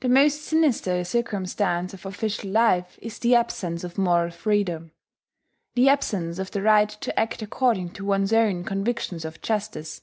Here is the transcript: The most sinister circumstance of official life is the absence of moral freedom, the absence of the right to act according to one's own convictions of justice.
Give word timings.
The 0.00 0.08
most 0.08 0.40
sinister 0.42 1.04
circumstance 1.04 1.92
of 1.92 2.06
official 2.06 2.48
life 2.48 2.98
is 3.02 3.18
the 3.18 3.34
absence 3.34 3.84
of 3.84 3.98
moral 3.98 4.30
freedom, 4.30 4.92
the 5.74 5.86
absence 5.90 6.38
of 6.38 6.50
the 6.52 6.62
right 6.62 6.88
to 6.88 7.20
act 7.20 7.42
according 7.42 7.90
to 7.90 8.06
one's 8.06 8.32
own 8.32 8.64
convictions 8.64 9.22
of 9.26 9.42
justice. 9.42 10.00